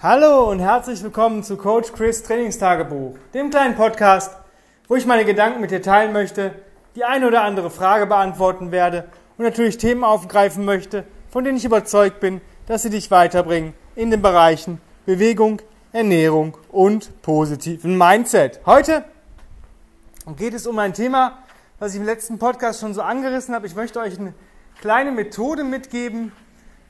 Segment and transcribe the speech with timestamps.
[0.00, 4.32] Hallo und herzlich willkommen zu Coach Chris Trainingstagebuch, dem kleinen Podcast,
[4.86, 6.54] wo ich meine Gedanken mit dir teilen möchte,
[6.94, 11.64] die eine oder andere Frage beantworten werde und natürlich Themen aufgreifen möchte, von denen ich
[11.64, 18.60] überzeugt bin, dass sie dich weiterbringen in den Bereichen Bewegung, Ernährung und positiven Mindset.
[18.66, 19.04] Heute
[20.36, 21.38] geht es um ein Thema,
[21.80, 23.66] was ich im letzten Podcast schon so angerissen habe.
[23.66, 24.32] Ich möchte euch eine
[24.80, 26.30] kleine Methode mitgeben,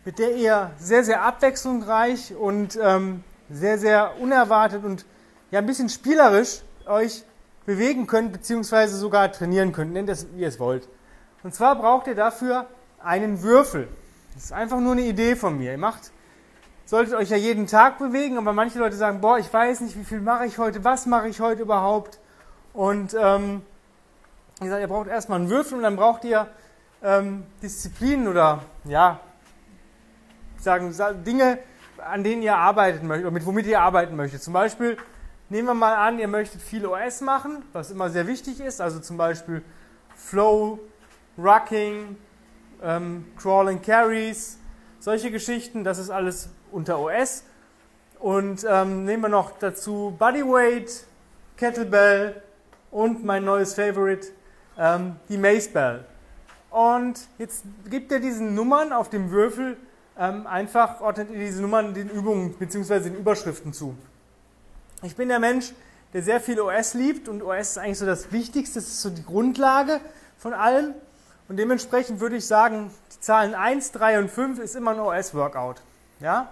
[0.05, 5.05] mit der ihr sehr, sehr abwechslungsreich und ähm, sehr, sehr unerwartet und
[5.51, 7.25] ja ein bisschen spielerisch euch
[7.67, 9.93] bewegen könnt, beziehungsweise sogar trainieren könnt.
[9.93, 10.89] Nennt es, wie ihr es wollt.
[11.43, 12.67] Und zwar braucht ihr dafür
[13.03, 13.89] einen Würfel.
[14.35, 15.73] Das ist einfach nur eine Idee von mir.
[15.73, 16.11] Ihr macht,
[16.85, 20.05] solltet euch ja jeden Tag bewegen, aber manche Leute sagen, boah, ich weiß nicht, wie
[20.05, 22.19] viel mache ich heute, was mache ich heute überhaupt.
[22.73, 23.63] Und ähm,
[24.61, 26.47] wie gesagt, ihr braucht erstmal einen Würfel und dann braucht ihr
[27.03, 29.21] ähm, Disziplinen oder ja,
[30.59, 30.95] sagen,
[31.25, 31.59] Dinge,
[31.99, 34.43] an denen ihr arbeiten möchtet oder mit womit ihr arbeiten möchtet.
[34.43, 34.97] Zum Beispiel
[35.49, 39.01] nehmen wir mal an, ihr möchtet viel OS machen, was immer sehr wichtig ist, also
[39.01, 39.63] zum Beispiel
[40.15, 40.79] Flow,
[41.37, 42.17] Rucking,
[42.83, 44.59] ähm, Crawling Carries,
[44.99, 47.45] solche Geschichten, das ist alles unter OS.
[48.19, 51.05] Und ähm, nehmen wir noch dazu Bodyweight,
[51.57, 52.43] Kettlebell
[52.91, 54.29] und mein neues Favorite,
[54.77, 56.05] ähm, die Mace Bell.
[56.71, 59.77] Und jetzt gibt ihr diesen Nummern auf dem Würfel
[60.19, 63.01] ähm, einfach ordnet ihr diese Nummern den Übungen bzw.
[63.01, 63.97] den Überschriften zu.
[65.03, 65.73] Ich bin der Mensch,
[66.13, 69.11] der sehr viel OS liebt und OS ist eigentlich so das Wichtigste, das ist so
[69.11, 70.01] die Grundlage
[70.37, 70.95] von allem.
[71.49, 75.83] Und dementsprechend würde ich sagen, die Zahlen 1, 3 und 5 ist immer ein OS-Workout.
[76.21, 76.51] Ja?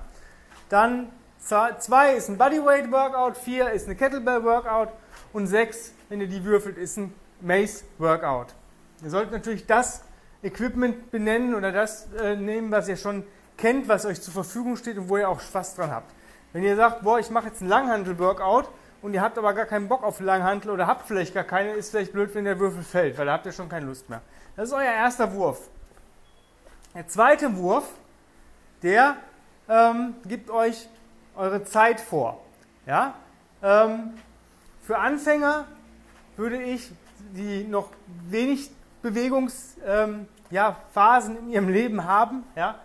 [0.68, 1.08] Dann
[1.40, 4.90] 2 ist ein Bodyweight-Workout, 4 ist eine Kettlebell-Workout
[5.32, 8.54] und 6, wenn ihr die würfelt, ist ein Mace-Workout.
[9.02, 10.02] Ihr solltet natürlich das
[10.42, 13.24] Equipment benennen oder das äh, nehmen, was ihr schon
[13.56, 16.12] kennt, was euch zur Verfügung steht und wo ihr auch Spaß dran habt.
[16.52, 18.68] Wenn ihr sagt, boah, ich mache jetzt einen Langhantel-Workout
[19.02, 21.90] und ihr habt aber gar keinen Bock auf Langhantel oder habt vielleicht gar keine, ist
[21.90, 24.22] vielleicht blöd, wenn der Würfel fällt, weil da habt ihr schon keine Lust mehr.
[24.56, 25.68] Das ist euer erster Wurf.
[26.94, 27.84] Der zweite Wurf,
[28.82, 29.16] der
[29.68, 30.88] ähm, gibt euch
[31.34, 32.40] eure Zeit vor.
[32.86, 33.14] Ja?
[33.62, 34.14] Ähm,
[34.82, 35.66] für Anfänger
[36.36, 36.90] würde ich,
[37.34, 37.90] die noch
[38.28, 38.70] wenig
[39.02, 40.76] Bewegungsphasen ähm, ja,
[41.26, 42.76] in ihrem Leben haben, ja,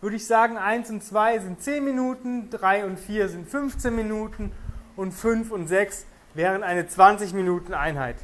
[0.00, 4.52] würde ich sagen, 1 und 2 sind 10 Minuten, 3 und 4 sind 15 Minuten
[4.96, 8.16] und 5 und 6 wären eine 20 Minuten Einheit,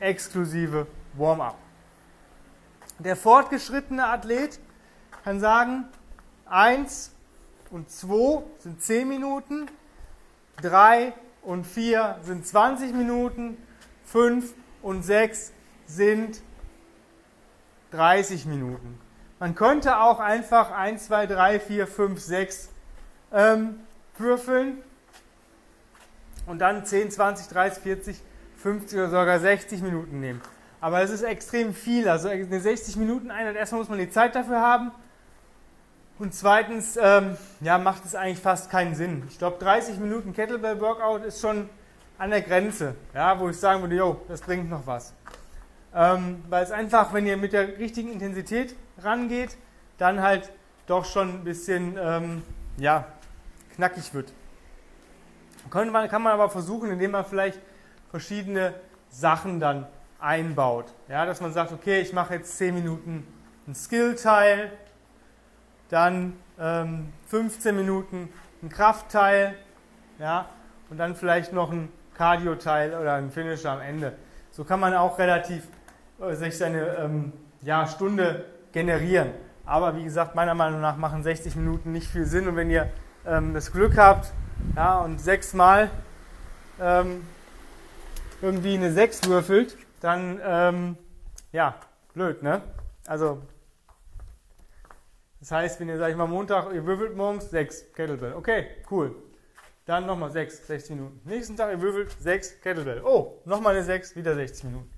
[0.00, 1.56] exklusive Warm-up.
[2.98, 4.60] Der fortgeschrittene Athlet
[5.24, 5.84] kann sagen,
[6.46, 7.12] 1
[7.70, 9.66] und 2 sind 10 Minuten,
[10.62, 11.12] 3
[11.42, 13.56] und 4 sind 20 Minuten,
[14.04, 15.52] 5 und 6
[15.86, 16.42] sind
[17.90, 19.07] 30 Minuten.
[19.40, 22.68] Man könnte auch einfach 1, 2, 3, 4, 5, 6
[23.32, 23.80] ähm,
[24.16, 24.78] würfeln
[26.46, 28.22] und dann 10, 20, 30, 40,
[28.56, 30.40] 50 oder sogar 60 Minuten nehmen.
[30.80, 32.08] Aber es ist extrem viel.
[32.08, 34.90] Also eine 60 Minuten Einheit, erstmal muss man die Zeit dafür haben.
[36.18, 39.22] Und zweitens, ähm, ja, macht es eigentlich fast keinen Sinn.
[39.28, 41.68] Ich glaube, 30 Minuten Kettlebell Workout ist schon
[42.18, 45.14] an der Grenze, ja, wo ich sagen würde, jo, das bringt noch was.
[45.94, 49.56] Ähm, weil es einfach, wenn ihr mit der richtigen Intensität rangeht,
[49.98, 50.52] dann halt
[50.86, 52.42] doch schon ein bisschen ähm,
[52.76, 53.06] ja,
[53.74, 54.32] knackig wird.
[55.70, 57.60] Kann man, kann man aber versuchen, indem man vielleicht
[58.10, 58.74] verschiedene
[59.10, 59.86] Sachen dann
[60.18, 60.86] einbaut.
[61.08, 63.26] Ja, dass man sagt, okay, ich mache jetzt 10 Minuten
[63.66, 64.72] ein Skill-Teil,
[65.90, 68.30] dann ähm, 15 Minuten
[68.62, 69.54] ein Kraftteil,
[70.18, 70.48] ja,
[70.90, 74.14] und dann vielleicht noch ein Cardio-Teil oder ein Finisher am Ende.
[74.50, 75.68] So kann man auch relativ
[76.20, 77.32] äh, sich seine ähm,
[77.62, 79.30] ja, Stunde generieren.
[79.64, 82.48] Aber wie gesagt, meiner Meinung nach machen 60 Minuten nicht viel Sinn.
[82.48, 82.90] Und wenn ihr
[83.26, 84.32] ähm, das Glück habt
[84.76, 85.90] ja, und sechsmal
[86.80, 87.26] ähm,
[88.40, 90.96] irgendwie eine 6 würfelt, dann ähm,
[91.52, 91.74] ja,
[92.14, 92.62] blöd, ne?
[93.06, 93.42] Also,
[95.40, 98.34] das heißt, wenn ihr, sag ich mal, Montag, ihr würfelt morgens 6 Kettlebell.
[98.34, 99.14] Okay, cool.
[99.86, 101.20] Dann nochmal 6, 60 Minuten.
[101.24, 103.02] Nächsten Tag, ihr würfelt 6 Kettlebell.
[103.02, 104.90] Oh, nochmal eine 6, wieder 60 Minuten.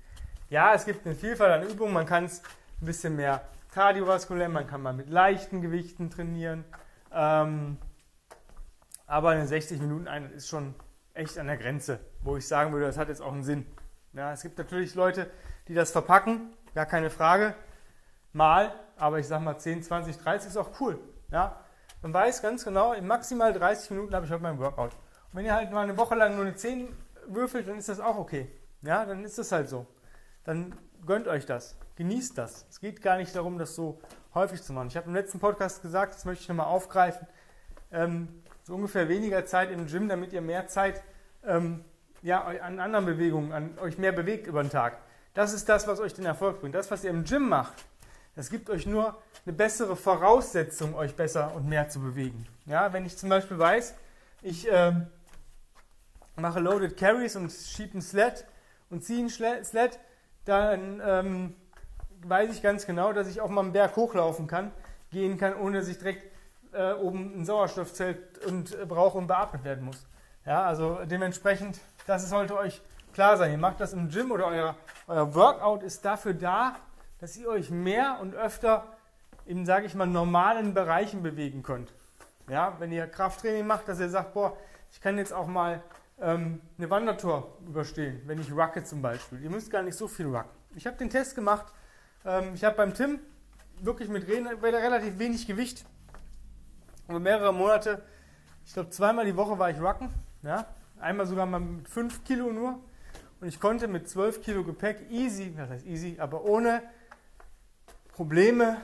[0.49, 1.93] Ja, es gibt eine Vielfalt an Übungen.
[1.93, 2.41] Man kann es
[2.81, 3.41] ein bisschen mehr
[3.71, 6.65] kardiovaskulär, man kann mal mit leichten Gewichten trainieren.
[7.11, 7.77] Ähm,
[9.07, 10.75] aber eine 60 Minuten Einheit ist schon
[11.13, 13.65] echt an der Grenze, wo ich sagen würde, das hat jetzt auch einen Sinn.
[14.13, 15.29] Ja, es gibt natürlich Leute,
[15.67, 17.55] die das verpacken, gar keine Frage,
[18.33, 20.99] mal, aber ich sage mal 10, 20, 30 ist auch cool.
[21.29, 21.59] Ja,
[22.01, 24.93] man weiß ganz genau, in maximal 30 Minuten habe ich heute mein Workout.
[24.93, 26.87] Und wenn ihr halt mal eine Woche lang nur eine 10
[27.27, 28.49] würfelt, dann ist das auch okay.
[28.81, 29.85] Ja, dann ist das halt so.
[30.43, 30.75] Dann
[31.05, 31.75] gönnt euch das.
[31.95, 32.65] Genießt das.
[32.69, 33.99] Es geht gar nicht darum, das so
[34.33, 34.87] häufig zu machen.
[34.87, 37.27] Ich habe im letzten Podcast gesagt, das möchte ich nochmal aufgreifen.
[37.91, 38.27] Ähm,
[38.63, 41.03] so ungefähr weniger Zeit im Gym, damit ihr mehr Zeit
[41.45, 41.83] ähm,
[42.21, 44.97] ja, an anderen Bewegungen, an euch mehr bewegt über den Tag.
[45.33, 46.75] Das ist das, was euch den Erfolg bringt.
[46.75, 47.85] Das, was ihr im Gym macht,
[48.35, 52.45] das gibt euch nur eine bessere Voraussetzung, euch besser und mehr zu bewegen.
[52.65, 53.95] Ja, wenn ich zum Beispiel weiß,
[54.41, 55.07] ich ähm,
[56.35, 58.45] mache Loaded Carries und schiebe einen Sled
[58.89, 59.99] und ziehe einen Sled,
[60.45, 61.55] dann ähm,
[62.23, 64.71] weiß ich ganz genau, dass ich auch mal einen Berg hochlaufen kann,
[65.11, 66.31] gehen kann, ohne dass ich direkt
[66.73, 70.07] äh, oben ein Sauerstoffzelt und äh, brauche und beatmet werden muss.
[70.45, 72.81] Ja, also dementsprechend, das sollte euch
[73.13, 73.51] klar sein.
[73.51, 74.75] Ihr macht das im Gym oder euer,
[75.07, 76.75] euer Workout ist dafür da,
[77.19, 78.85] dass ihr euch mehr und öfter
[79.45, 81.93] in, sage ich mal, normalen Bereichen bewegen könnt.
[82.49, 84.57] Ja, wenn ihr Krafttraining macht, dass ihr sagt, boah,
[84.91, 85.81] ich kann jetzt auch mal
[86.21, 89.41] ähm, eine Wandertour überstehen, wenn ich rucke zum Beispiel.
[89.41, 90.51] Ihr müsst gar nicht so viel rucken.
[90.75, 91.73] Ich habe den Test gemacht.
[92.23, 93.19] Ähm, ich habe beim Tim
[93.81, 95.83] wirklich mit relativ wenig Gewicht
[97.09, 98.01] über mehrere Monate,
[98.65, 100.09] ich glaube zweimal die Woche war ich rucken.
[100.43, 100.65] Ja?
[100.99, 102.79] Einmal sogar mal mit 5 Kilo nur.
[103.39, 106.83] Und ich konnte mit 12 Kilo Gepäck easy, das heißt easy, aber ohne
[108.13, 108.77] Probleme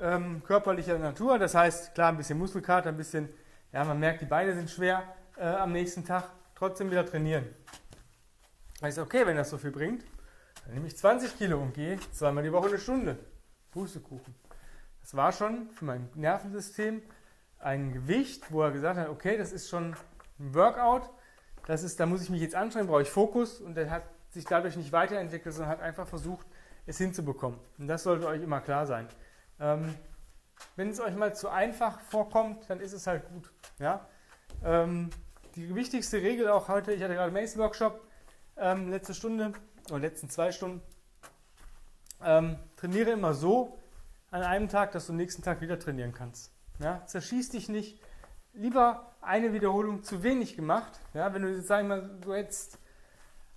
[0.00, 1.38] ähm, körperlicher Natur.
[1.38, 3.28] Das heißt, klar, ein bisschen Muskelkater, ein bisschen,
[3.72, 5.04] ja, man merkt, die Beine sind schwer
[5.36, 7.46] äh, am nächsten Tag trotzdem wieder trainieren.
[8.80, 10.04] Heißt, okay, wenn das so viel bringt,
[10.64, 13.18] dann nehme ich 20 Kilo und gehe zweimal die Woche eine Stunde.
[13.70, 14.34] Pustekuchen.
[15.00, 17.02] Das war schon für mein Nervensystem
[17.58, 19.96] ein Gewicht, wo er gesagt hat, okay, das ist schon
[20.38, 21.08] ein Workout,
[21.66, 24.44] das ist, da muss ich mich jetzt anstrengen, brauche ich Fokus und der hat sich
[24.44, 26.46] dadurch nicht weiterentwickelt, sondern hat einfach versucht,
[26.86, 27.58] es hinzubekommen.
[27.78, 29.06] Und das sollte euch immer klar sein.
[29.60, 29.94] Ähm,
[30.76, 33.52] wenn es euch mal zu einfach vorkommt, dann ist es halt gut.
[33.78, 34.08] Ja?
[34.64, 35.10] Ähm,
[35.54, 38.00] die wichtigste Regel auch heute, ich hatte gerade Mason Workshop,
[38.56, 39.52] ähm, letzte Stunde
[39.90, 40.80] oder letzten zwei Stunden,
[42.24, 43.78] ähm, trainiere immer so
[44.30, 46.52] an einem Tag, dass du nächsten Tag wieder trainieren kannst.
[46.78, 47.04] Ja?
[47.06, 48.00] Zerschieß dich nicht.
[48.54, 51.00] Lieber eine Wiederholung zu wenig gemacht.
[51.14, 51.32] Ja?
[51.34, 52.78] Wenn du jetzt, sag mal, du jetzt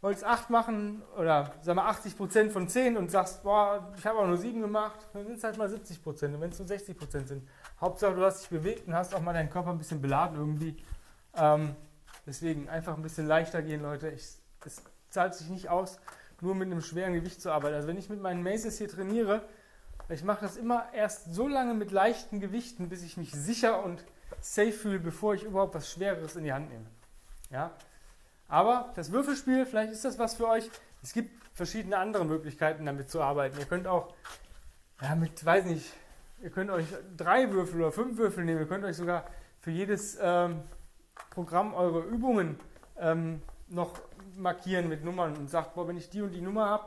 [0.02, 4.20] wolltest 8 machen oder sag mal 80 Prozent von 10 und sagst, boah, ich habe
[4.20, 6.36] auch nur 7 gemacht, dann sind es halt mal 70 Prozent.
[6.36, 7.48] Und wenn es nur 60 Prozent sind,
[7.80, 10.78] Hauptsache du hast dich bewegt und hast auch mal deinen Körper ein bisschen beladen irgendwie.
[11.38, 11.76] Ähm,
[12.26, 14.12] Deswegen einfach ein bisschen leichter gehen, Leute.
[14.12, 14.42] es
[15.10, 16.00] zahlt sich nicht aus,
[16.42, 17.76] nur mit einem schweren Gewicht zu arbeiten.
[17.76, 19.48] Also wenn ich mit meinen Maces hier trainiere,
[20.10, 24.04] ich mache das immer erst so lange mit leichten Gewichten, bis ich mich sicher und
[24.42, 26.86] safe fühle, bevor ich überhaupt was Schwereres in die Hand nehme.
[27.50, 27.72] Ja?
[28.48, 30.70] Aber das Würfelspiel, vielleicht ist das was für euch.
[31.02, 33.58] Es gibt verschiedene andere Möglichkeiten, damit zu arbeiten.
[33.60, 34.14] Ihr könnt auch
[35.02, 35.92] ja, mit, weiß nicht,
[36.42, 38.60] ihr könnt euch drei Würfel oder fünf Würfel nehmen.
[38.60, 39.26] Ihr könnt euch sogar
[39.62, 40.62] für jedes ähm,
[41.36, 42.58] Programm eure Übungen
[42.98, 44.02] ähm, noch
[44.38, 46.86] markieren mit Nummern und sagt, boah, wenn ich die und die Nummer habe,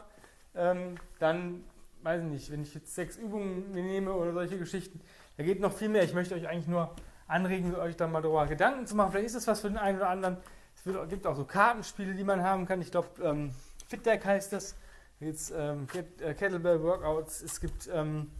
[0.54, 1.64] ähm, dann,
[2.02, 5.00] weiß ich nicht, wenn ich jetzt sechs Übungen nehme oder solche Geschichten,
[5.36, 6.02] da geht noch viel mehr.
[6.02, 6.94] Ich möchte euch eigentlich nur
[7.26, 9.12] anregen, euch da mal darüber Gedanken zu machen.
[9.12, 10.38] Vielleicht ist das was für den einen oder anderen.
[10.74, 12.80] Es wird, gibt auch so Kartenspiele, die man haben kann.
[12.80, 13.52] Ich glaube, ähm,
[13.86, 14.74] FitDeck heißt das.
[15.20, 15.88] Jetzt ähm,
[16.20, 18.30] äh, Kettlebell Workouts, es gibt ähm,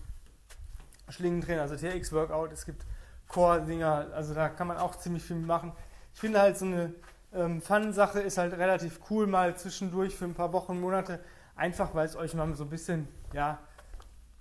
[1.09, 2.87] Schlingentrainer, also TX Workout, es gibt
[3.27, 5.73] Core-Dinger, also da kann man auch ziemlich viel machen
[6.13, 6.95] ich finde halt so eine
[7.33, 11.21] ähm, Fun-Sache ist halt relativ cool mal zwischendurch für ein paar Wochen, Monate,
[11.57, 13.59] einfach weil es euch mal so ein bisschen, ja,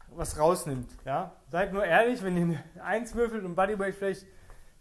[0.10, 1.34] was rausnimmt, ja.
[1.50, 4.26] Seid nur ehrlich, wenn ihr eins würfelt und Bodyweight vielleicht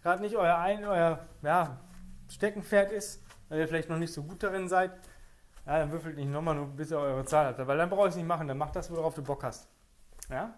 [0.03, 1.81] gerade nicht euer, ein, euer ja,
[2.29, 4.93] Steckenpferd ist, weil ihr vielleicht noch nicht so gut darin seid,
[5.67, 8.13] ja, dann würfelt nicht nochmal nur, bis ihr eure Zahl habt, weil dann brauche ich
[8.13, 9.69] es nicht machen, dann macht das, worauf du Bock hast.
[10.31, 10.55] Ja,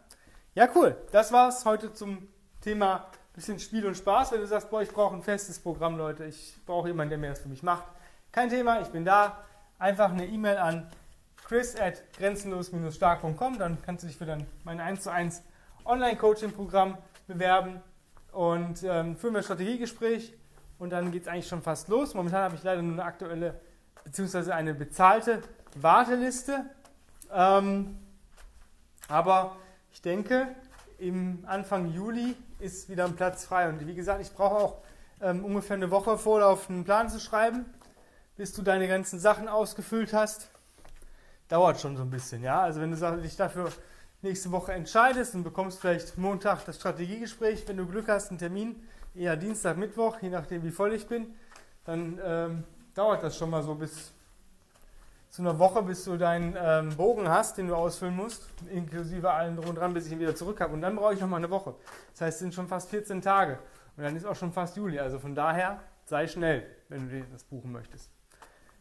[0.55, 0.97] ja cool.
[1.13, 2.29] Das war's heute zum
[2.61, 6.25] Thema bisschen Spiel und Spaß, wenn du sagst, boah, ich brauche ein festes Programm, Leute,
[6.25, 7.85] ich brauche jemanden, der mir das für mich macht.
[8.33, 9.45] Kein Thema, ich bin da.
[9.79, 10.91] Einfach eine E-Mail an
[11.47, 15.43] chris at grenzenlos-stark.com, dann kannst du dich für dann mein 1 zu 1
[15.85, 17.81] Online-Coaching-Programm bewerben
[18.33, 20.35] und ähm, führen wir ein Strategiegespräch
[20.81, 22.15] und dann geht es eigentlich schon fast los.
[22.15, 23.61] Momentan habe ich leider nur eine aktuelle
[24.03, 24.51] bzw.
[24.51, 25.43] eine bezahlte
[25.77, 26.65] Warteliste.
[27.33, 27.99] Ähm,
[29.07, 29.57] aber
[29.93, 30.49] ich denke,
[30.99, 33.69] im Anfang Juli ist wieder ein Platz frei.
[33.69, 34.77] Und wie gesagt, ich brauche auch
[35.21, 37.67] ähm, ungefähr eine Woche Vorlauf, einen Plan zu schreiben,
[38.37, 40.51] bis du deine ganzen Sachen ausgefüllt hast.
[41.49, 42.61] Dauert schon so ein bisschen, ja.
[42.61, 43.71] Also wenn du dich dafür
[44.23, 48.77] nächste Woche entscheidest und bekommst vielleicht Montag das Strategiegespräch, wenn du Glück hast, einen Termin,
[49.15, 51.35] eher Dienstag, Mittwoch, je nachdem wie voll ich bin,
[51.85, 54.13] dann ähm, dauert das schon mal so bis
[55.31, 59.57] zu einer Woche, bis du deinen ähm, Bogen hast, den du ausfüllen musst, inklusive allen
[59.57, 60.73] drum und dran, bis ich ihn wieder zurück habe.
[60.73, 61.75] Und dann brauche ich noch mal eine Woche.
[62.13, 63.59] Das heißt, es sind schon fast 14 Tage.
[63.97, 64.99] Und dann ist auch schon fast Juli.
[64.99, 68.11] Also von daher, sei schnell, wenn du dir das buchen möchtest.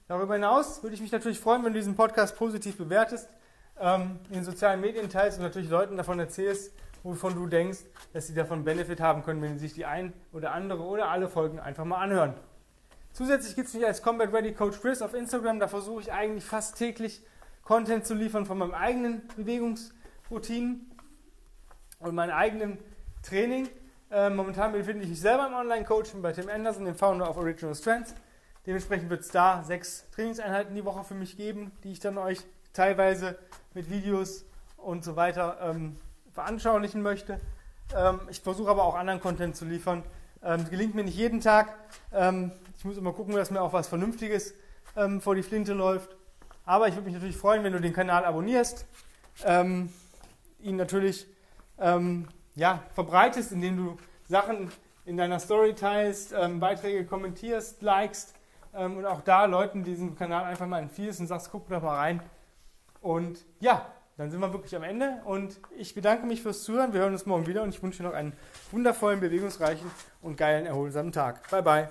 [0.07, 3.27] Darüber hinaus würde ich mich natürlich freuen, wenn du diesen Podcast positiv bewertest,
[3.79, 6.73] ähm, in sozialen Medien teilst und natürlich Leuten davon erzählst,
[7.03, 7.79] wovon du denkst,
[8.13, 11.27] dass sie davon Benefit haben können, wenn sie sich die ein oder andere oder alle
[11.27, 12.35] Folgen einfach mal anhören.
[13.17, 15.59] Zusätzlich gibt es mich als Combat Ready Coach Chris auf Instagram.
[15.59, 17.19] Da versuche ich eigentlich fast täglich
[17.63, 20.91] Content zu liefern von meinem eigenen Bewegungsroutinen
[21.97, 22.77] und meinem eigenen
[23.23, 23.69] Training.
[24.11, 27.73] Äh, momentan befinde ich mich selber im Online-Coaching bei Tim Anderson, dem Founder of Original
[27.73, 28.13] Strengths.
[28.67, 32.43] Dementsprechend wird es da sechs Trainingseinheiten die Woche für mich geben, die ich dann euch
[32.71, 33.39] teilweise
[33.73, 34.45] mit Videos
[34.77, 35.95] und so weiter ähm,
[36.35, 37.39] veranschaulichen möchte.
[37.95, 40.03] Ähm, ich versuche aber auch anderen Content zu liefern.
[40.43, 41.73] Ähm, gelingt mir nicht jeden Tag.
[42.13, 44.53] Ähm, ich muss immer gucken, dass mir auch was Vernünftiges
[44.95, 46.15] ähm, vor die Flinte läuft.
[46.65, 48.85] Aber ich würde mich natürlich freuen, wenn du den Kanal abonnierst,
[49.45, 49.89] ähm,
[50.59, 51.27] ihn natürlich
[51.79, 54.71] ähm, ja, verbreitest, indem du Sachen
[55.05, 58.33] in deiner Story teilst, Beiträge kommentierst, likest
[58.73, 62.21] und auch da Leuten diesen Kanal einfach mal empfiehlst und sagst, guck da mal rein.
[62.99, 63.85] Und ja,
[64.17, 66.91] dann sind wir wirklich am Ende und ich bedanke mich fürs Zuhören.
[66.93, 68.33] Wir hören uns morgen wieder und ich wünsche dir noch einen
[68.71, 69.89] wundervollen, bewegungsreichen
[70.21, 71.49] und geilen, erholsamen Tag.
[71.49, 71.89] Bye, bye.